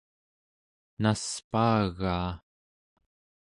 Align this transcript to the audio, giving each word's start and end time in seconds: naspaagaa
naspaagaa 1.01 2.31